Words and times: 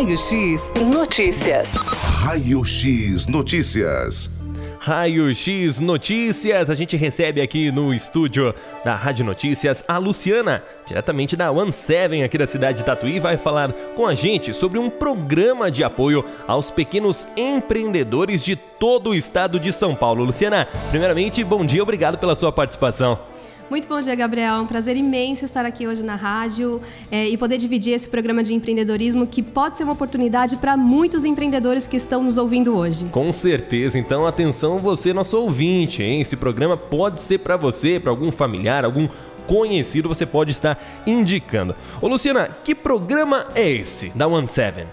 Raio 0.00 0.16
X 0.16 0.72
Notícias. 0.82 1.72
Raio 2.22 2.64
X 2.64 3.26
Notícias. 3.26 4.30
Raio 4.78 5.30
X 5.34 5.78
Notícias. 5.78 6.70
A 6.70 6.74
gente 6.74 6.96
recebe 6.96 7.42
aqui 7.42 7.70
no 7.70 7.92
estúdio 7.92 8.54
da 8.82 8.94
Rádio 8.94 9.26
Notícias 9.26 9.84
a 9.86 9.98
Luciana, 9.98 10.64
diretamente 10.90 11.36
da 11.36 11.52
One 11.52 11.72
Seven 11.72 12.24
aqui 12.24 12.36
da 12.36 12.48
cidade 12.48 12.78
de 12.78 12.84
Tatuí, 12.84 13.20
vai 13.20 13.36
falar 13.36 13.72
com 13.94 14.06
a 14.06 14.14
gente 14.14 14.52
sobre 14.52 14.76
um 14.76 14.90
programa 14.90 15.70
de 15.70 15.84
apoio 15.84 16.24
aos 16.48 16.68
pequenos 16.68 17.28
empreendedores 17.36 18.44
de 18.44 18.56
todo 18.56 19.10
o 19.10 19.14
estado 19.14 19.60
de 19.60 19.72
São 19.72 19.94
Paulo. 19.94 20.24
Luciana, 20.24 20.66
primeiramente, 20.90 21.44
bom 21.44 21.64
dia, 21.64 21.82
obrigado 21.82 22.18
pela 22.18 22.34
sua 22.34 22.50
participação. 22.50 23.18
Muito 23.70 23.86
bom 23.86 24.00
dia, 24.00 24.16
Gabriel. 24.16 24.56
É 24.56 24.60
um 24.60 24.66
prazer 24.66 24.96
imenso 24.96 25.44
estar 25.44 25.64
aqui 25.64 25.86
hoje 25.86 26.02
na 26.02 26.16
rádio 26.16 26.82
é, 27.08 27.28
e 27.28 27.38
poder 27.38 27.56
dividir 27.56 27.92
esse 27.92 28.08
programa 28.08 28.42
de 28.42 28.52
empreendedorismo 28.52 29.28
que 29.28 29.44
pode 29.44 29.76
ser 29.76 29.84
uma 29.84 29.92
oportunidade 29.92 30.56
para 30.56 30.76
muitos 30.76 31.24
empreendedores 31.24 31.86
que 31.86 31.96
estão 31.96 32.24
nos 32.24 32.36
ouvindo 32.36 32.76
hoje. 32.76 33.04
Com 33.12 33.30
certeza. 33.30 33.96
Então, 33.96 34.26
atenção, 34.26 34.80
você, 34.80 35.12
nosso 35.12 35.38
ouvinte, 35.38 36.02
hein? 36.02 36.20
Esse 36.20 36.36
programa 36.36 36.76
pode 36.76 37.22
ser 37.22 37.38
para 37.38 37.56
você, 37.56 38.00
para 38.00 38.10
algum 38.10 38.32
familiar, 38.32 38.84
algum 38.84 39.06
conhecido, 39.50 40.08
você 40.08 40.24
pode 40.24 40.52
estar 40.52 40.79
indicando. 41.06 41.74
Ô, 42.00 42.08
Luciana, 42.08 42.56
que 42.64 42.74
programa 42.74 43.46
é 43.54 43.68
esse 43.68 44.10
da 44.10 44.26
One 44.26 44.48
Seven? 44.48 44.86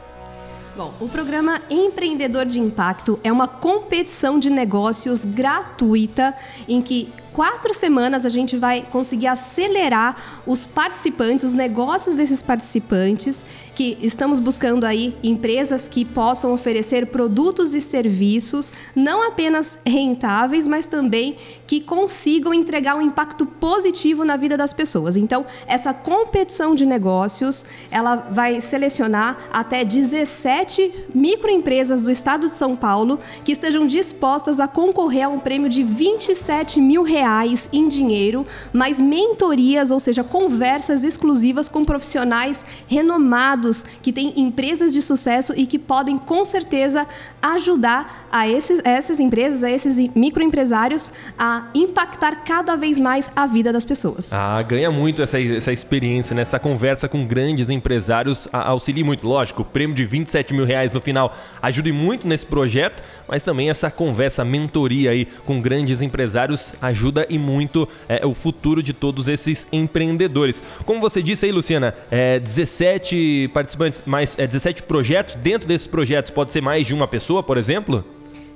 Bom, 0.78 0.94
o 1.00 1.10
programa 1.10 1.60
Empreendedor 1.72 2.46
de 2.46 2.60
Impacto 2.60 3.20
é 3.24 3.32
uma 3.32 3.48
competição 3.48 4.38
de 4.38 4.48
negócios 4.48 5.26
gratuita 5.26 6.36
em 6.68 6.84
que 6.84 7.12
quatro 7.34 7.74
semanas 7.74 8.26
a 8.26 8.30
gente 8.30 8.58
vai 8.58 8.82
conseguir 8.92 9.28
acelerar 9.28 10.42
os 10.46 10.66
participantes, 10.66 11.46
os 11.46 11.54
negócios 11.54 12.16
desses 12.16 12.42
participantes, 12.42 13.46
que 13.76 13.98
estamos 14.02 14.40
buscando 14.40 14.86
aí 14.86 15.16
empresas 15.22 15.88
que 15.88 16.04
possam 16.04 16.52
oferecer 16.54 17.08
produtos 17.08 17.76
e 17.76 17.82
serviços 17.82 18.74
não 18.96 19.28
apenas 19.28 19.78
rentáveis, 19.86 20.66
mas 20.66 20.88
também 20.88 21.38
que 21.68 21.80
consigam 21.80 22.54
entregar 22.54 22.96
um 22.96 23.02
impacto 23.02 23.46
positivo 23.46 24.26
na 24.26 24.36
vida 24.36 24.58
das 24.58 24.74
pessoas. 24.74 25.16
Então, 25.16 25.46
essa 25.68 25.94
competição 25.94 26.74
de 26.74 26.86
negócios, 26.86 27.66
ela 27.92 28.16
vai 28.32 28.60
selecionar 28.62 29.38
até 29.52 29.84
17 29.84 31.06
microempresas 31.14 32.02
do 32.02 32.10
estado 32.10 32.48
de 32.48 32.56
São 32.56 32.76
Paulo 32.76 33.20
que 33.44 33.52
estejam 33.52 33.86
dispostas 33.86 34.60
a 34.60 34.68
concorrer 34.68 35.26
a 35.26 35.30
um 35.30 35.40
prêmio 35.40 35.70
de 35.70 35.84
27 35.84 36.82
mil 36.82 37.04
reais 37.04 37.17
reais 37.18 37.68
em 37.74 37.88
dinheiro, 37.88 38.46
mais 38.72 39.02
mentorias, 39.02 39.90
ou 39.90 40.00
seja, 40.00 40.24
conversas 40.24 41.04
exclusivas 41.04 41.68
com 41.68 41.84
profissionais 41.84 42.64
renomados 42.88 43.84
que 44.04 44.14
têm 44.14 44.40
empresas 44.40 44.94
de 44.94 45.02
sucesso 45.02 45.54
e 45.58 45.66
que 45.66 45.80
podem 45.80 46.18
com 46.18 46.46
certeza 46.46 47.08
ajudar 47.42 48.28
a, 48.32 48.48
esses, 48.48 48.82
a 48.86 48.90
essas 48.90 49.20
empresas, 49.20 49.64
a 49.64 49.72
esses 49.72 49.98
microempresários 50.16 51.12
a 51.38 51.70
impactar 51.74 52.44
cada 52.44 52.76
vez 52.76 53.00
mais 53.00 53.32
a 53.36 53.48
vida 53.48 53.74
das 53.74 53.86
pessoas. 53.86 54.32
Ah, 54.32 54.62
ganha 54.62 54.92
muito 54.92 55.22
essa, 55.22 55.42
essa 55.42 55.72
experiência, 55.72 56.36
né? 56.36 56.42
essa 56.44 56.60
conversa 56.60 57.08
com 57.08 57.26
grandes 57.26 57.70
empresários 57.70 58.48
auxilia 58.52 59.04
muito. 59.04 59.28
Lógico, 59.28 59.64
prêmio 59.64 59.96
de 59.96 60.06
27 60.06 60.54
mil 60.54 60.66
reais 60.66 60.92
no 60.92 61.02
final 61.02 61.36
ajuda 61.62 61.92
muito 61.92 62.28
nesse 62.28 62.46
projeto, 62.46 63.02
mas 63.28 63.42
também 63.42 63.70
essa 63.70 63.90
conversa, 63.90 64.46
mentoria 64.46 65.12
aí 65.12 65.26
com 65.46 65.62
grandes 65.62 66.02
empresários 66.02 66.74
ajuda 66.82 67.07
ajuda 67.08 67.26
e 67.30 67.38
muito 67.38 67.88
é, 68.08 68.26
o 68.26 68.34
futuro 68.34 68.84
de 68.84 68.94
todos 68.94 69.28
esses 69.28 69.66
empreendedores. 69.72 70.62
Como 70.86 71.00
você 71.00 71.22
disse 71.22 71.46
aí, 71.46 71.52
Luciana, 71.52 71.94
é, 72.12 72.40
17 72.40 73.50
participantes, 73.54 74.02
mais 74.06 74.38
é, 74.38 74.46
17 74.46 74.84
projetos. 74.84 75.36
Dentro 75.36 75.68
desses 75.68 75.88
projetos 75.88 76.32
pode 76.32 76.52
ser 76.52 76.62
mais 76.62 76.86
de 76.86 76.94
uma 76.94 77.08
pessoa, 77.08 77.42
por 77.42 77.58
exemplo? 77.58 78.04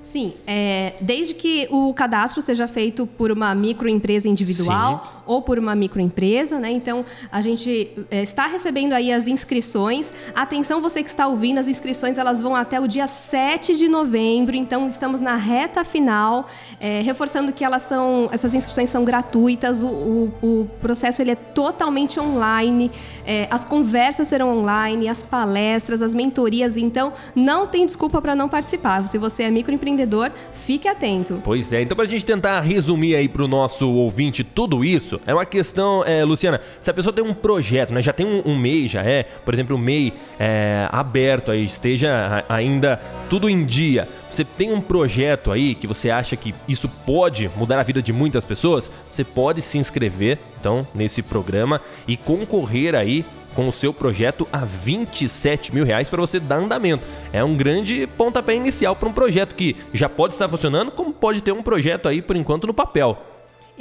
Sim, 0.03 0.33
é, 0.47 0.95
desde 0.99 1.35
que 1.35 1.67
o 1.69 1.93
cadastro 1.93 2.41
seja 2.41 2.67
feito 2.67 3.05
por 3.05 3.31
uma 3.31 3.53
microempresa 3.53 4.27
individual. 4.27 5.20
Ou 5.31 5.41
por 5.41 5.57
uma 5.57 5.75
microempresa, 5.75 6.59
né? 6.59 6.71
Então 6.71 7.05
a 7.31 7.41
gente 7.41 7.91
é, 8.09 8.21
está 8.21 8.47
recebendo 8.47 8.93
aí 8.93 9.11
as 9.11 9.27
inscrições. 9.27 10.11
Atenção, 10.35 10.81
você 10.81 11.03
que 11.03 11.09
está 11.09 11.27
ouvindo, 11.27 11.59
as 11.59 11.67
inscrições 11.67 12.17
elas 12.17 12.41
vão 12.41 12.55
até 12.55 12.79
o 12.79 12.87
dia 12.87 13.07
7 13.07 13.75
de 13.75 13.87
novembro, 13.87 14.55
então 14.55 14.87
estamos 14.87 15.19
na 15.19 15.35
reta 15.35 15.83
final, 15.83 16.47
é, 16.79 17.01
reforçando 17.01 17.51
que 17.53 17.63
elas 17.63 17.83
são, 17.83 18.29
essas 18.31 18.53
inscrições 18.53 18.89
são 18.89 19.03
gratuitas, 19.03 19.83
o, 19.83 19.87
o, 19.87 20.33
o 20.41 20.65
processo 20.81 21.21
ele 21.21 21.31
é 21.31 21.35
totalmente 21.35 22.19
online, 22.19 22.91
é, 23.25 23.47
as 23.49 23.63
conversas 23.63 24.27
serão 24.27 24.57
online, 24.57 25.07
as 25.07 25.23
palestras, 25.23 26.01
as 26.01 26.13
mentorias, 26.13 26.75
então 26.75 27.13
não 27.35 27.67
tem 27.67 27.85
desculpa 27.85 28.21
para 28.21 28.35
não 28.35 28.49
participar. 28.49 29.07
Se 29.07 29.17
você 29.17 29.43
é 29.43 29.51
microempreendedor 29.51 30.01
empreendedor, 30.01 30.31
fique 30.53 30.87
atento. 30.87 31.41
Pois 31.43 31.71
é, 31.71 31.81
então 31.81 31.95
para 31.95 32.05
a 32.05 32.09
gente 32.09 32.25
tentar 32.25 32.59
resumir 32.61 33.15
aí 33.15 33.27
para 33.27 33.43
o 33.43 33.47
nosso 33.47 33.89
ouvinte 33.89 34.43
tudo 34.43 34.83
isso, 34.83 35.20
é 35.25 35.33
uma 35.33 35.45
questão, 35.45 36.03
é, 36.05 36.23
Luciana, 36.23 36.61
se 36.79 36.89
a 36.89 36.93
pessoa 36.93 37.13
tem 37.13 37.23
um 37.23 37.33
projeto, 37.33 37.93
né, 37.93 38.01
já 38.01 38.13
tem 38.13 38.25
um, 38.25 38.41
um 38.45 38.57
MEI, 38.57 38.87
já 38.87 39.01
é, 39.01 39.23
por 39.23 39.53
exemplo, 39.53 39.75
o 39.75 39.79
MEI 39.79 40.13
é, 40.39 40.87
aberto 40.91 41.51
aí, 41.51 41.63
esteja 41.63 42.43
ainda 42.49 42.99
tudo 43.29 43.49
em 43.49 43.63
dia, 43.65 44.07
você 44.29 44.43
tem 44.43 44.73
um 44.73 44.81
projeto 44.81 45.51
aí 45.51 45.75
que 45.75 45.87
você 45.87 46.09
acha 46.09 46.35
que 46.35 46.53
isso 46.67 46.87
pode 47.05 47.49
mudar 47.55 47.79
a 47.79 47.83
vida 47.83 48.01
de 48.01 48.13
muitas 48.13 48.45
pessoas, 48.45 48.91
você 49.09 49.23
pode 49.23 49.61
se 49.61 49.77
inscrever, 49.77 50.39
então, 50.59 50.85
nesse 50.93 51.21
programa 51.21 51.81
e 52.07 52.15
concorrer 52.15 52.95
aí 52.95 53.25
com 53.55 53.67
o 53.67 53.71
seu 53.71 53.93
projeto 53.93 54.47
a 54.51 54.59
27 54.59 55.73
mil 55.73 55.83
reais 55.83 56.09
para 56.09 56.21
você 56.21 56.39
dar 56.39 56.57
andamento. 56.57 57.05
É 57.33 57.43
um 57.43 57.55
grande 57.55 58.07
pontapé 58.07 58.55
inicial 58.55 58.95
para 58.95 59.09
um 59.09 59.13
projeto 59.13 59.55
que 59.55 59.75
já 59.93 60.07
pode 60.07 60.33
estar 60.33 60.47
funcionando, 60.47 60.91
como 60.91 61.13
pode 61.13 61.41
ter 61.41 61.51
um 61.51 61.63
projeto 61.63 62.07
aí 62.07 62.21
por 62.21 62.35
enquanto 62.35 62.67
no 62.67 62.73
papel. 62.73 63.30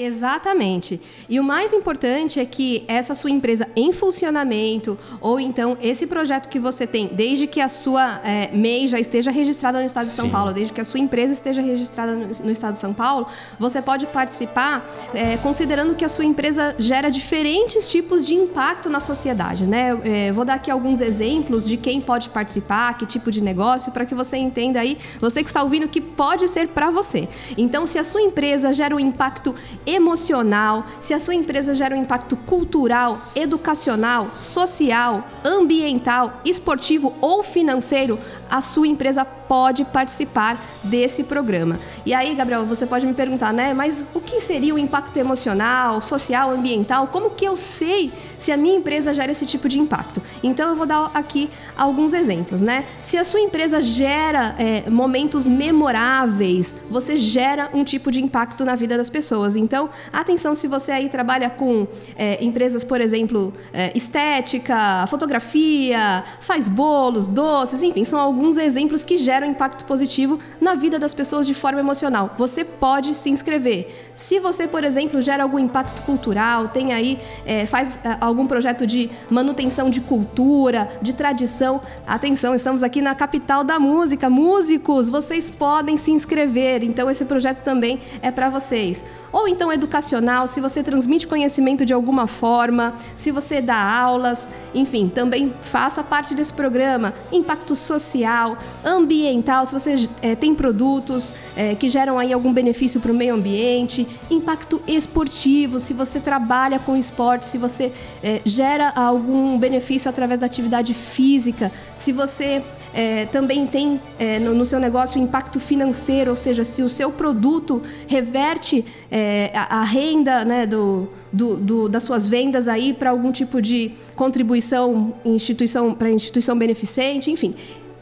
Exatamente. 0.01 0.99
E 1.29 1.39
o 1.39 1.45
mais 1.45 1.75
importante 1.75 2.41
é 2.41 2.45
que 2.47 2.85
essa 2.89 3.15
sua 3.15 3.31
empresa 3.31 3.69
em 3.77 3.93
funcionamento, 3.93 4.99
ou 5.21 5.39
então 5.39 5.77
esse 5.83 6.07
projeto 6.07 6.49
que 6.49 6.59
você 6.59 6.87
tem, 6.87 7.09
desde 7.09 7.47
que 7.47 7.61
a 7.61 7.69
sua 7.69 8.19
é, 8.25 8.51
MEI 8.51 8.89
já 8.89 8.99
esteja 8.99 9.31
registrada 9.31 9.79
no 9.79 9.85
Estado 9.85 10.07
de 10.07 10.13
São 10.13 10.25
Sim. 10.25 10.31
Paulo, 10.31 10.55
desde 10.55 10.73
que 10.73 10.81
a 10.81 10.85
sua 10.85 10.99
empresa 10.99 11.35
esteja 11.35 11.61
registrada 11.61 12.13
no, 12.15 12.27
no 12.27 12.51
Estado 12.51 12.73
de 12.73 12.79
São 12.79 12.95
Paulo, 12.95 13.27
você 13.59 13.83
pode 13.83 14.07
participar 14.07 14.89
é, 15.13 15.37
considerando 15.37 15.95
que 15.95 16.05
a 16.05 16.09
sua 16.09 16.25
empresa 16.25 16.75
gera 16.79 17.11
diferentes 17.11 17.91
tipos 17.91 18.27
de 18.27 18.33
impacto 18.35 18.89
na 18.89 19.01
sociedade. 19.01 19.67
Né? 19.67 19.99
É, 20.03 20.33
vou 20.33 20.47
dar 20.47 20.55
aqui 20.55 20.71
alguns 20.71 21.03
exemplos 21.03 21.69
de 21.69 21.77
quem 21.77 22.01
pode 22.01 22.31
participar, 22.31 22.97
que 22.97 23.05
tipo 23.05 23.31
de 23.31 23.43
negócio, 23.43 23.93
para 23.93 24.07
que 24.07 24.15
você 24.15 24.39
entenda 24.39 24.81
aí, 24.81 24.97
você 25.21 25.43
que 25.43 25.51
está 25.51 25.63
ouvindo, 25.63 25.87
que 25.89 26.01
pode 26.01 26.49
ser 26.49 26.69
para 26.69 26.91
você. 26.91 27.29
Então, 27.59 27.87
se 27.87 27.99
a 27.99 28.05
sua 28.05 28.23
empresa 28.23 28.73
gera 28.73 28.97
um 28.97 29.01
impacto 29.01 29.55
emocional, 29.95 30.85
se 31.01 31.13
a 31.13 31.21
sua 31.21 31.35
empresa 31.35 31.75
gera 31.75 31.95
um 31.95 32.03
impacto 32.03 32.37
cultural, 32.37 33.19
educacional, 33.35 34.31
social, 34.35 35.25
ambiental, 35.45 36.41
esportivo 36.45 37.15
ou 37.21 37.43
financeiro, 37.43 38.19
a 38.51 38.61
sua 38.61 38.89
empresa 38.89 39.25
pode 39.25 39.85
participar 39.85 40.61
desse 40.83 41.25
programa. 41.25 41.79
E 42.05 42.13
aí, 42.15 42.35
Gabriel, 42.35 42.65
você 42.65 42.87
pode 42.87 43.07
me 43.07 43.15
perguntar, 43.15 43.53
né? 43.53 43.75
Mas 43.75 44.05
o 44.15 44.21
que 44.21 44.41
seria 44.41 44.75
o 44.75 44.79
impacto 44.79 45.17
emocional, 45.17 46.01
social, 46.03 46.51
ambiental? 46.51 47.09
Como 47.09 47.31
que 47.31 47.45
eu 47.45 47.57
sei 47.57 48.13
se 48.39 48.53
a 48.53 48.57
minha 48.57 48.77
empresa 48.77 49.13
gera 49.13 49.31
esse 49.33 49.47
tipo 49.47 49.69
de 49.69 49.79
impacto? 49.79 50.23
Então, 50.43 50.71
eu 50.71 50.77
vou 50.77 50.87
dar 50.87 51.11
aqui 51.15 51.51
alguns 51.77 52.13
exemplos, 52.13 52.63
né? 52.63 52.85
Se 53.03 53.17
a 53.17 53.25
sua 53.25 53.41
empresa 53.41 53.81
gera 53.81 54.55
é, 54.59 54.89
momentos 54.89 55.47
memoráveis, 55.47 56.75
você 56.89 57.17
gera 57.17 57.71
um 57.73 57.85
tipo 57.85 58.11
de 58.11 58.23
impacto 58.23 58.65
na 58.65 58.75
vida 58.75 58.97
das 58.97 59.11
pessoas. 59.11 59.57
Então, 59.57 59.70
atenção 60.13 60.55
se 60.55 60.67
você 60.67 60.93
aí 60.93 61.09
trabalha 61.09 61.49
com 61.49 61.87
é, 62.17 62.43
empresas, 62.45 62.85
por 62.85 63.01
exemplo, 63.01 63.53
é, 63.73 63.91
estética, 63.95 65.07
fotografia, 65.09 66.25
faz 66.41 66.69
bolos, 66.69 67.27
doces, 67.27 67.83
enfim, 67.83 68.05
são 68.05 68.19
alguns 68.19 68.41
alguns 68.41 68.57
exemplos 68.57 69.05
que 69.05 69.19
geram 69.19 69.47
impacto 69.47 69.85
positivo 69.85 70.41
na 70.61 70.75
vida 70.75 70.99
das 70.99 71.13
pessoas 71.13 71.47
de 71.47 71.53
forma 71.53 71.79
emocional. 71.79 72.35
Você 72.39 72.65
pode 72.65 73.15
se 73.15 73.29
inscrever. 73.29 74.11
Se 74.15 74.41
você, 74.41 74.67
por 74.67 74.83
exemplo, 74.83 75.21
gera 75.21 75.43
algum 75.43 75.59
impacto 75.59 76.03
cultural, 76.03 76.69
tem 76.69 76.93
aí, 76.93 77.19
é, 77.45 77.67
faz 77.67 77.99
é, 78.03 78.17
algum 78.21 78.47
projeto 78.47 78.87
de 78.87 79.11
manutenção 79.29 79.91
de 79.91 80.01
cultura, 80.01 80.91
de 81.03 81.13
tradição, 81.13 81.81
atenção, 82.07 82.55
estamos 82.55 82.83
aqui 82.83 83.03
na 83.03 83.15
capital 83.15 83.63
da 83.63 83.79
música. 83.79 84.31
Músicos, 84.31 85.11
vocês 85.11 85.51
podem 85.51 85.97
se 85.99 86.11
inscrever. 86.11 86.83
Então, 86.83 87.11
esse 87.11 87.25
projeto 87.27 87.63
também 87.63 88.01
é 88.23 88.31
para 88.31 88.49
vocês. 88.49 89.03
Ou 89.33 89.47
então 89.47 89.60
então 89.61 89.71
educacional, 89.71 90.49
se 90.49 90.59
você 90.59 90.83
transmite 90.83 91.27
conhecimento 91.27 91.85
de 91.85 91.93
alguma 91.93 92.27
forma, 92.27 92.95
se 93.15 93.31
você 93.31 93.61
dá 93.61 93.77
aulas, 93.77 94.49
enfim, 94.75 95.07
também 95.07 95.53
faça 95.61 96.03
parte 96.03 96.35
desse 96.35 96.51
programa. 96.51 97.13
Impacto 97.31 97.77
social, 97.77 98.57
ambiental, 98.83 99.67
se 99.67 99.75
você 99.75 100.09
é, 100.23 100.35
tem 100.35 100.55
produtos 100.55 101.31
é, 101.55 101.75
que 101.75 101.91
geram 101.91 102.19
aí 102.19 102.33
algum 102.33 102.55
benefício 102.55 103.03
para 103.03 103.13
o 103.13 103.15
meio 103.15 103.35
ambiente, 103.35 104.09
impacto 104.31 104.81
esportivo, 104.89 105.79
se 105.79 105.93
você 105.93 106.21
trabalha 106.21 106.79
com 106.79 106.97
esporte, 106.97 107.45
se 107.45 107.59
você 107.59 107.93
é, 108.23 108.41
gera 108.47 108.89
algum 108.97 109.59
benefício 109.59 110.09
através 110.09 110.41
da 110.41 110.47
atividade 110.47 110.95
física, 110.95 111.71
se 111.95 112.13
você 112.13 112.63
é, 112.93 113.27
também 113.27 113.67
tem 113.67 114.01
é, 114.19 114.39
no, 114.39 114.55
no, 114.55 114.65
seu 114.65 114.81
negócio 114.81 115.21
impacto 115.21 115.61
financeiro, 115.61 116.31
ou 116.31 116.37
seja, 116.37 116.65
se 116.65 116.83
o 116.83 116.89
seu 116.89 117.11
produto 117.11 117.83
reverte 118.07 118.85
é, 119.11 119.53
a, 119.55 119.81
a, 119.81 119.85
renda 119.85 120.45
né, 120.45 120.67
do, 120.67 121.09
do, 121.33 121.57
do, 121.57 121.89
das 121.89 122.03
suas 122.03 122.27
vendas 122.27 122.67
aí 122.67 122.93
para 122.93 123.11
algum 123.11 123.31
tipo 123.31 123.63
de 123.63 123.93
contribuição 124.17 125.15
instituição 125.25 125.95
para 125.95 126.11
instituição 126.11 126.57
beneficente, 126.59 127.31
enfim. 127.31 127.55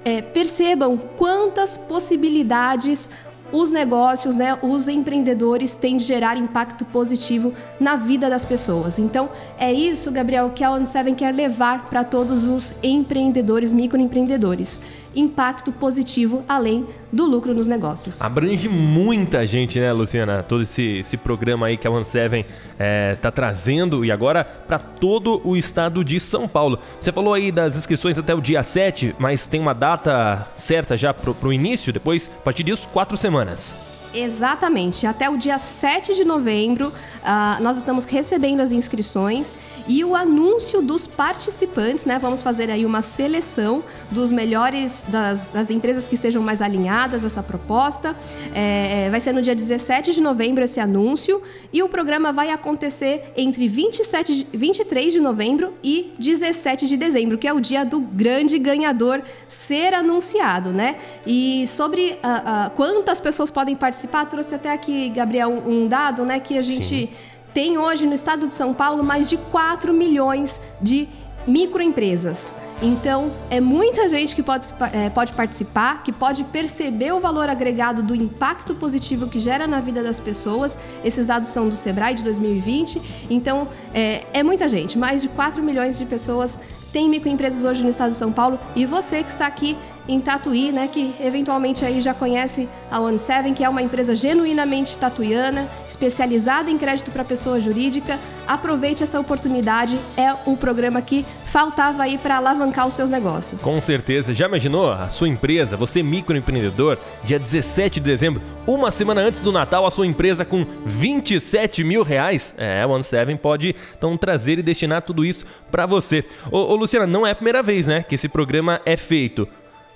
É, 0.04 0.22
percebam 0.22 0.96
quantas 0.96 1.76
possibilidades 1.76 3.10
os 3.52 3.70
negócios, 3.70 4.34
né, 4.34 4.58
os 4.62 4.88
empreendedores 4.88 5.76
têm 5.76 5.96
de 5.96 6.04
gerar 6.04 6.36
impacto 6.36 6.84
positivo 6.84 7.52
na 7.80 7.96
vida 7.96 8.28
das 8.28 8.44
pessoas. 8.44 8.98
Então, 8.98 9.30
é 9.58 9.72
isso, 9.72 10.10
Gabriel, 10.10 10.50
que 10.54 10.62
a 10.62 10.70
ON7 10.70 11.14
quer 11.14 11.34
levar 11.34 11.88
para 11.88 12.04
todos 12.04 12.44
os 12.44 12.72
empreendedores, 12.82 13.72
microempreendedores 13.72 14.80
impacto 15.18 15.72
positivo 15.72 16.44
além 16.48 16.86
do 17.12 17.26
lucro 17.26 17.54
nos 17.54 17.66
negócios. 17.66 18.20
Abrange 18.20 18.68
muita 18.68 19.44
gente, 19.46 19.80
né, 19.80 19.92
Luciana? 19.92 20.42
Todo 20.42 20.62
esse, 20.62 20.98
esse 20.98 21.16
programa 21.16 21.66
aí 21.66 21.76
que 21.76 21.86
a 21.86 21.90
OneSeven 21.90 22.40
está 22.40 22.54
é, 22.78 23.14
tá 23.16 23.30
trazendo 23.30 24.04
e 24.04 24.12
agora 24.12 24.44
para 24.44 24.78
todo 24.78 25.40
o 25.44 25.56
estado 25.56 26.04
de 26.04 26.20
São 26.20 26.46
Paulo. 26.46 26.78
Você 27.00 27.10
falou 27.10 27.34
aí 27.34 27.50
das 27.50 27.76
inscrições 27.76 28.18
até 28.18 28.34
o 28.34 28.40
dia 28.40 28.62
7, 28.62 29.16
mas 29.18 29.46
tem 29.46 29.60
uma 29.60 29.74
data 29.74 30.46
certa 30.56 30.96
já 30.96 31.12
para 31.12 31.48
o 31.48 31.52
início, 31.52 31.92
depois, 31.92 32.30
a 32.40 32.42
partir 32.42 32.62
disso, 32.62 32.88
quatro 32.88 33.16
semanas. 33.16 33.87
Exatamente. 34.14 35.06
Até 35.06 35.28
o 35.28 35.36
dia 35.36 35.58
7 35.58 36.14
de 36.14 36.24
novembro, 36.24 36.88
uh, 36.88 37.62
nós 37.62 37.76
estamos 37.76 38.04
recebendo 38.04 38.60
as 38.60 38.72
inscrições 38.72 39.56
e 39.86 40.04
o 40.04 40.14
anúncio 40.14 40.80
dos 40.80 41.06
participantes, 41.06 42.06
né? 42.06 42.18
Vamos 42.18 42.42
fazer 42.42 42.70
aí 42.70 42.86
uma 42.86 43.02
seleção 43.02 43.84
dos 44.10 44.30
melhores, 44.32 45.04
das, 45.08 45.48
das 45.48 45.70
empresas 45.70 46.08
que 46.08 46.14
estejam 46.14 46.42
mais 46.42 46.62
alinhadas 46.62 47.22
a 47.22 47.26
essa 47.26 47.42
proposta. 47.42 48.16
É, 48.54 49.08
vai 49.10 49.20
ser 49.20 49.32
no 49.32 49.42
dia 49.42 49.54
17 49.54 50.12
de 50.12 50.22
novembro 50.22 50.64
esse 50.64 50.80
anúncio 50.80 51.42
e 51.72 51.82
o 51.82 51.88
programa 51.88 52.32
vai 52.32 52.50
acontecer 52.50 53.32
entre 53.36 53.68
27, 53.68 54.48
23 54.52 55.12
de 55.12 55.20
novembro 55.20 55.74
e 55.82 56.14
17 56.18 56.86
de 56.86 56.96
dezembro, 56.96 57.36
que 57.36 57.46
é 57.46 57.52
o 57.52 57.60
dia 57.60 57.84
do 57.84 58.00
grande 58.00 58.58
ganhador 58.58 59.22
ser 59.46 59.92
anunciado, 59.92 60.70
né? 60.70 60.96
E 61.26 61.66
sobre 61.66 62.12
uh, 62.12 62.68
uh, 62.68 62.70
quantas 62.74 63.20
pessoas 63.20 63.50
podem 63.50 63.76
participar 63.76 63.97
participar, 63.98 64.26
trouxe 64.26 64.54
até 64.54 64.72
aqui, 64.72 65.08
Gabriel, 65.08 65.50
um 65.50 65.88
dado, 65.88 66.24
né, 66.24 66.38
que 66.38 66.56
a 66.56 66.62
gente 66.62 66.84
Sim. 66.84 67.08
tem 67.52 67.78
hoje 67.78 68.06
no 68.06 68.14
estado 68.14 68.46
de 68.46 68.52
São 68.52 68.72
Paulo 68.72 69.02
mais 69.02 69.28
de 69.28 69.36
4 69.36 69.92
milhões 69.92 70.60
de 70.80 71.08
microempresas. 71.46 72.54
Então, 72.80 73.32
é 73.50 73.60
muita 73.60 74.08
gente 74.08 74.36
que 74.36 74.42
pode, 74.42 74.66
é, 74.92 75.10
pode 75.10 75.32
participar, 75.32 76.04
que 76.04 76.12
pode 76.12 76.44
perceber 76.44 77.12
o 77.12 77.18
valor 77.18 77.48
agregado 77.48 78.04
do 78.04 78.14
impacto 78.14 78.74
positivo 78.76 79.28
que 79.28 79.40
gera 79.40 79.66
na 79.66 79.80
vida 79.80 80.00
das 80.00 80.20
pessoas. 80.20 80.78
Esses 81.02 81.26
dados 81.26 81.48
são 81.48 81.68
do 81.68 81.74
Sebrae 81.74 82.14
de 82.14 82.22
2020. 82.22 83.02
Então, 83.28 83.66
é, 83.92 84.24
é 84.32 84.42
muita 84.44 84.68
gente. 84.68 84.96
Mais 84.96 85.22
de 85.22 85.28
4 85.28 85.60
milhões 85.60 85.98
de 85.98 86.04
pessoas 86.04 86.56
têm 86.92 87.08
microempresas 87.08 87.64
hoje 87.64 87.82
no 87.82 87.90
estado 87.90 88.12
de 88.12 88.16
São 88.16 88.30
Paulo. 88.30 88.60
E 88.76 88.86
você 88.86 89.24
que 89.24 89.30
está 89.30 89.46
aqui 89.46 89.76
em 90.08 90.20
Tatuí, 90.20 90.72
né, 90.72 90.88
que 90.88 91.14
eventualmente 91.20 91.84
aí 91.84 92.00
já 92.00 92.14
conhece 92.14 92.66
a 92.90 92.98
One 92.98 93.18
Seven, 93.18 93.52
que 93.52 93.62
é 93.62 93.68
uma 93.68 93.82
empresa 93.82 94.16
genuinamente 94.16 94.96
tatuiana, 94.96 95.68
especializada 95.86 96.70
em 96.70 96.78
crédito 96.78 97.10
para 97.10 97.22
pessoa 97.22 97.60
jurídica. 97.60 98.18
Aproveite 98.46 99.02
essa 99.02 99.20
oportunidade, 99.20 99.98
é 100.16 100.32
o 100.46 100.56
programa 100.56 101.02
que 101.02 101.26
faltava 101.44 102.04
aí 102.04 102.16
para 102.16 102.38
alavancar 102.38 102.88
os 102.88 102.94
seus 102.94 103.10
negócios. 103.10 103.62
Com 103.62 103.78
certeza. 103.80 104.32
Já 104.32 104.46
imaginou 104.46 104.90
a 104.90 105.10
sua 105.10 105.28
empresa, 105.28 105.76
você 105.76 106.02
microempreendedor, 106.02 106.96
dia 107.22 107.38
17 107.38 108.00
de 108.00 108.06
dezembro, 108.06 108.40
uma 108.66 108.90
semana 108.90 109.20
antes 109.20 109.40
do 109.40 109.52
Natal, 109.52 109.86
a 109.86 109.90
sua 109.90 110.06
empresa 110.06 110.44
com 110.44 110.64
27 110.86 111.84
mil 111.84 112.02
reais? 112.02 112.54
É, 112.56 112.86
One 112.86 113.04
Seven 113.04 113.36
pode 113.36 113.76
então 113.96 114.16
trazer 114.16 114.58
e 114.58 114.62
destinar 114.62 115.02
tudo 115.02 115.24
isso 115.24 115.44
para 115.70 115.84
você. 115.84 116.24
Ô, 116.50 116.58
ô 116.58 116.76
Luciana, 116.76 117.06
não 117.06 117.26
é 117.26 117.32
a 117.32 117.34
primeira 117.34 117.62
vez, 117.62 117.86
né, 117.86 118.02
que 118.02 118.14
esse 118.14 118.28
programa 118.28 118.80
é 118.86 118.96
feito. 118.96 119.46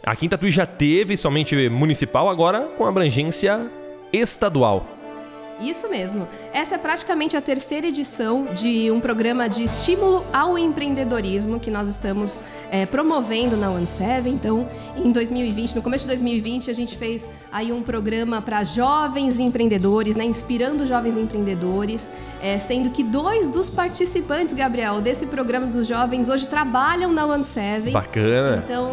Aqui 0.04 0.26
em 0.26 0.28
Tatuí 0.28 0.50
já 0.50 0.66
teve 0.66 1.16
somente 1.16 1.68
municipal, 1.68 2.28
agora 2.28 2.62
com 2.76 2.84
abrangência 2.84 3.70
estadual. 4.12 4.84
Isso 5.62 5.88
mesmo. 5.88 6.28
Essa 6.52 6.74
é 6.74 6.78
praticamente 6.78 7.36
a 7.36 7.40
terceira 7.40 7.86
edição 7.86 8.46
de 8.54 8.90
um 8.90 9.00
programa 9.00 9.48
de 9.48 9.62
estímulo 9.62 10.24
ao 10.32 10.58
empreendedorismo 10.58 11.60
que 11.60 11.70
nós 11.70 11.88
estamos 11.88 12.42
é, 12.70 12.84
promovendo 12.84 13.56
na 13.56 13.70
OneSeven. 13.70 14.34
Então, 14.34 14.68
em 14.96 15.12
2020, 15.12 15.76
no 15.76 15.82
começo 15.82 16.02
de 16.02 16.08
2020, 16.08 16.70
a 16.70 16.74
gente 16.74 16.96
fez 16.96 17.28
aí 17.50 17.72
um 17.72 17.82
programa 17.82 18.42
para 18.42 18.64
jovens 18.64 19.38
empreendedores, 19.38 20.16
né, 20.16 20.24
inspirando 20.24 20.86
jovens 20.86 21.16
empreendedores, 21.16 22.10
é, 22.40 22.58
sendo 22.58 22.90
que 22.90 23.04
dois 23.04 23.48
dos 23.48 23.70
participantes, 23.70 24.52
Gabriel, 24.52 25.00
desse 25.00 25.26
programa 25.26 25.66
dos 25.66 25.86
jovens 25.86 26.28
hoje 26.28 26.46
trabalham 26.48 27.12
na 27.12 27.24
OneSeven. 27.26 27.92
Bacana. 27.92 28.62
Então, 28.64 28.90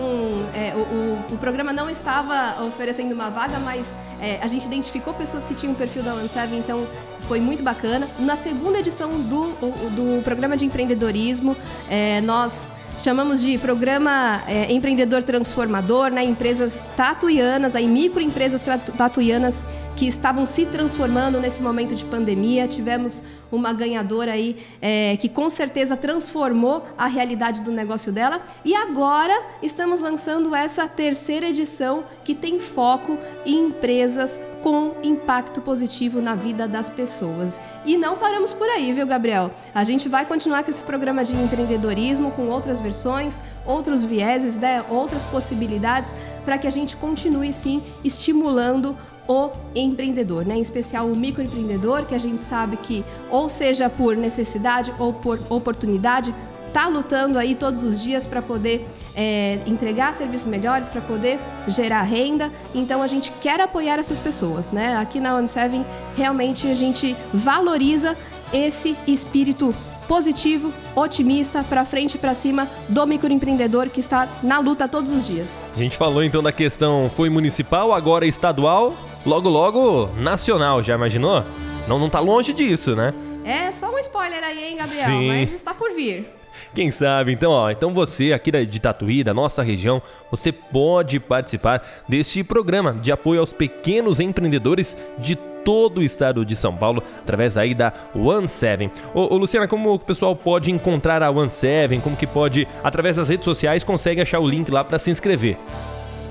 é, 0.53 0.75
o, 0.75 0.79
o, 0.79 1.35
o 1.35 1.37
programa 1.37 1.73
não 1.73 1.89
estava 1.89 2.63
oferecendo 2.63 3.13
uma 3.13 3.29
vaga, 3.29 3.59
mas 3.59 3.93
é, 4.21 4.39
a 4.41 4.47
gente 4.47 4.65
identificou 4.65 5.13
pessoas 5.13 5.45
que 5.45 5.53
tinham 5.53 5.73
o 5.73 5.75
perfil 5.75 6.03
da 6.03 6.13
One 6.13 6.29
então 6.53 6.87
foi 7.21 7.39
muito 7.39 7.63
bacana. 7.63 8.07
Na 8.19 8.35
segunda 8.35 8.79
edição 8.79 9.11
do, 9.11 9.51
do 9.91 10.23
programa 10.23 10.57
de 10.57 10.65
empreendedorismo, 10.65 11.55
é, 11.89 12.21
nós 12.21 12.71
chamamos 12.99 13.41
de 13.41 13.57
programa 13.57 14.43
é, 14.45 14.71
empreendedor 14.71 15.23
transformador, 15.23 16.11
né? 16.11 16.23
Empresas 16.23 16.83
tatuianas, 16.97 17.75
aí 17.75 17.87
microempresas 17.87 18.61
tatuianas 18.97 19.65
que 19.95 20.05
estavam 20.07 20.45
se 20.45 20.65
transformando 20.65 21.39
nesse 21.39 21.61
momento 21.61 21.95
de 21.95 22.03
pandemia. 22.03 22.67
Tivemos 22.67 23.23
uma 23.51 23.73
ganhadora 23.73 24.33
aí 24.33 24.57
é, 24.81 25.17
que 25.17 25.29
com 25.29 25.49
certeza 25.49 25.95
transformou 25.97 26.85
a 26.97 27.07
realidade 27.07 27.61
do 27.61 27.71
negócio 27.71 28.11
dela. 28.11 28.41
E 28.63 28.75
agora 28.75 29.33
estamos 29.63 30.01
lançando 30.01 30.53
essa 30.53 30.87
terceira 30.87 31.47
edição 31.47 32.03
que 32.23 32.35
tem 32.35 32.59
foco 32.59 33.17
em 33.45 33.67
empresas 33.67 34.39
com 34.61 34.93
impacto 35.03 35.61
positivo 35.61 36.21
na 36.21 36.35
vida 36.35 36.67
das 36.67 36.89
pessoas. 36.89 37.59
E 37.85 37.97
não 37.97 38.17
paramos 38.17 38.53
por 38.53 38.67
aí, 38.69 38.91
viu, 38.93 39.07
Gabriel? 39.07 39.51
A 39.73 39.83
gente 39.83 40.09
vai 40.09 40.25
continuar 40.25 40.63
com 40.63 40.69
esse 40.69 40.81
programa 40.83 41.23
de 41.23 41.33
empreendedorismo 41.33 42.31
com 42.31 42.47
outras 42.47 42.81
versões, 42.81 43.39
outros 43.65 44.03
vieses, 44.03 44.57
né, 44.57 44.83
outras 44.89 45.23
possibilidades 45.23 46.13
para 46.43 46.57
que 46.57 46.67
a 46.67 46.71
gente 46.71 46.95
continue 46.95 47.53
sim 47.53 47.81
estimulando 48.03 48.97
o 49.27 49.51
empreendedor, 49.75 50.43
né? 50.43 50.55
em 50.55 50.61
especial 50.61 51.05
o 51.05 51.15
microempreendedor, 51.15 52.05
que 52.07 52.15
a 52.15 52.19
gente 52.19 52.41
sabe 52.41 52.77
que, 52.77 53.05
ou 53.29 53.47
seja 53.47 53.87
por 53.87 54.17
necessidade 54.17 54.91
ou 54.97 55.13
por 55.13 55.39
oportunidade, 55.51 56.33
está 56.65 56.87
lutando 56.87 57.37
aí 57.37 57.53
todos 57.53 57.83
os 57.83 58.01
dias 58.01 58.25
para 58.25 58.41
poder 58.41 58.87
é, 59.15 59.59
entregar 59.65 60.13
serviços 60.13 60.47
melhores, 60.47 60.87
para 60.87 61.01
poder 61.01 61.39
gerar 61.67 62.03
renda. 62.03 62.51
Então 62.73 63.01
a 63.01 63.07
gente 63.07 63.31
quer 63.41 63.59
apoiar 63.59 63.99
essas 63.99 64.19
pessoas. 64.19 64.71
Né? 64.71 64.95
Aqui 64.97 65.19
na 65.19 65.39
ONU7 65.39 65.85
realmente 66.15 66.67
a 66.67 66.73
gente 66.73 67.15
valoriza 67.33 68.17
esse 68.53 68.97
espírito 69.07 69.73
positivo, 70.07 70.73
otimista, 70.95 71.63
para 71.63 71.85
frente 71.85 72.15
e 72.15 72.17
para 72.17 72.33
cima 72.33 72.67
do 72.87 73.05
microempreendedor 73.05 73.89
que 73.89 73.99
está 73.99 74.27
na 74.41 74.57
luta 74.57 74.87
todos 74.87 75.11
os 75.11 75.27
dias. 75.27 75.61
A 75.75 75.77
gente 75.77 75.95
falou 75.95 76.23
então 76.23 76.41
da 76.41 76.51
questão 76.51 77.11
foi 77.15 77.29
municipal, 77.29 77.93
agora 77.93 78.25
estadual 78.25 78.95
logo 79.25 79.49
logo 79.49 80.09
nacional, 80.17 80.81
já 80.81 80.95
imaginou? 80.95 81.43
Não, 81.87 81.99
não 81.99 82.09
tá 82.09 82.19
longe 82.19 82.53
disso, 82.53 82.95
né? 82.95 83.13
É 83.43 83.71
só 83.71 83.93
um 83.93 83.99
spoiler 83.99 84.43
aí, 84.43 84.69
hein, 84.69 84.77
Gabriel? 84.77 85.05
Sim. 85.05 85.27
Mas 85.27 85.53
está 85.53 85.73
por 85.73 85.91
vir. 85.93 86.38
Quem 86.73 86.91
sabe? 86.91 87.33
Então, 87.33 87.51
ó, 87.51 87.71
então 87.71 87.93
você 87.93 88.31
aqui 88.31 88.51
de 88.65 88.79
Tatuí, 88.79 89.23
da 89.23 89.33
nossa 89.33 89.63
região, 89.63 90.01
você 90.29 90.51
pode 90.51 91.19
participar 91.19 91.81
deste 92.07 92.43
programa 92.43 92.93
de 92.93 93.11
apoio 93.11 93.39
aos 93.39 93.51
pequenos 93.51 94.19
empreendedores 94.19 94.95
de 95.17 95.35
todo 95.35 95.99
o 95.99 96.03
estado 96.03 96.45
de 96.45 96.55
São 96.55 96.75
Paulo, 96.75 97.03
através 97.21 97.57
aí 97.57 97.73
da 97.73 97.91
One 98.15 98.47
Seven. 98.47 98.91
Ô, 99.13 99.33
ô, 99.33 99.37
Luciana, 99.37 99.67
como 99.67 99.93
o 99.93 99.99
pessoal 99.99 100.35
pode 100.35 100.71
encontrar 100.71 101.21
a 101.21 101.29
One 101.29 101.49
Seven? 101.49 101.99
Como 101.99 102.15
que 102.15 102.27
pode, 102.27 102.67
através 102.83 103.17
das 103.17 103.29
redes 103.29 103.45
sociais, 103.45 103.83
consegue 103.83 104.21
achar 104.21 104.39
o 104.39 104.47
link 104.47 104.69
lá 104.71 104.83
para 104.83 104.99
se 104.99 105.11
inscrever? 105.11 105.57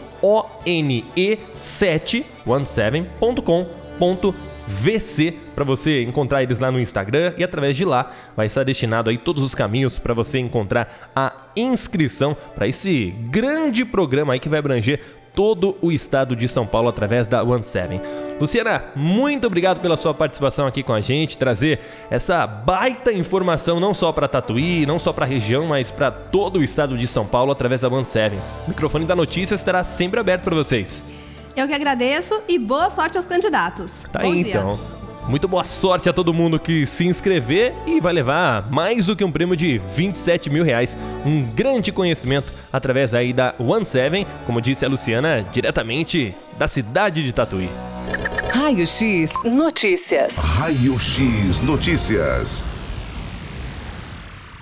ONE717.com.vc 4.66 5.34
para 5.54 5.64
você 5.64 6.04
encontrar 6.04 6.44
eles 6.44 6.60
lá 6.60 6.72
no 6.72 6.80
Instagram 6.80 7.34
e 7.38 7.44
através 7.44 7.76
de 7.76 7.86
lá 7.86 8.12
vai 8.36 8.48
estar 8.48 8.64
destinado 8.64 9.10
aí 9.10 9.18
todos 9.18 9.44
os 9.44 9.56
caminhos 9.56 10.00
para 10.00 10.14
você 10.14 10.40
encontrar 10.40 11.12
a 11.16 11.32
inscrição 11.56 12.36
para 12.56 12.68
esse 12.68 13.14
grande 13.30 13.86
programa 13.86 14.34
aí 14.34 14.40
que 14.40 14.50
vai 14.50 14.60
abranger 14.60 15.00
todo 15.34 15.76
o 15.82 15.92
estado 15.92 16.36
de 16.36 16.48
São 16.48 16.66
Paulo 16.66 16.88
através 16.88 17.28
da 17.28 17.44
One 17.44 17.64
Seven. 17.64 18.00
Luciana, 18.40 18.86
muito 18.96 19.48
obrigado 19.48 19.82
pela 19.82 19.98
sua 19.98 20.14
participação 20.14 20.66
aqui 20.66 20.82
com 20.82 20.94
a 20.94 21.02
gente, 21.02 21.38
trazer 21.38 21.80
essa 22.10 22.46
baita 22.48 23.12
informação 23.12 23.80
não 23.80 23.94
só 23.94 24.12
para 24.12 24.28
Tatuí, 24.28 24.86
não 24.86 24.98
só 24.98 25.12
para 25.12 25.26
a 25.26 25.28
região, 25.28 25.68
mas 25.68 25.92
para 25.92 26.10
todo 26.10 26.60
o 26.60 26.64
estado 26.64 26.98
de 26.98 27.06
São 27.06 27.26
Paulo 27.26 27.52
através 27.52 27.82
da 27.82 27.90
One 27.90 28.06
Seven. 28.06 28.40
O 28.66 28.70
microfone 28.70 29.06
da 29.06 29.16
notícia 29.16 29.56
estará 29.56 29.84
sempre 29.84 30.20
aberto 30.20 30.44
para 30.44 30.56
vocês. 30.56 31.25
Eu 31.56 31.68
que 31.68 31.74
agradeço 31.74 32.42
e 32.48 32.60
boa 32.60 32.90
sorte 32.90 33.18
aos 33.18 33.26
candidatos. 33.26 34.04
Tá 34.12 34.20
Bom 34.20 34.32
aí, 34.32 34.44
dia. 34.44 34.58
então. 34.58 34.80
Muito 35.28 35.48
boa 35.48 35.64
sorte 35.64 36.08
a 36.08 36.14
todo 36.14 36.32
mundo 36.34 36.60
que 36.60 36.86
se 36.86 37.04
inscrever 37.06 37.74
e 37.88 38.00
vai 38.00 38.14
levar 38.14 38.70
mais 38.70 39.08
do 39.08 39.16
que 39.16 39.24
um 39.24 39.32
prêmio 39.32 39.56
de 39.56 39.80
27 39.96 40.52
mil 40.52 40.64
reais. 40.64 40.96
Um 41.26 41.44
grande 41.44 41.92
conhecimento 41.92 42.54
através 42.72 43.14
aí 43.14 43.34
da 43.34 43.56
One 43.58 43.86
Seven, 43.86 44.28
como 44.46 44.62
disse 44.62 44.86
a 44.86 44.90
Luciana, 44.90 45.44
diretamente 45.52 46.36
da 46.60 46.68
cidade 46.68 47.24
de 47.24 47.32
Tatuí. 47.32 47.70
Raio 48.54 48.86
X 48.86 49.34
Notícias. 49.44 50.36
Raio 50.36 51.00
X 51.00 51.62
Notícias. 51.62 52.64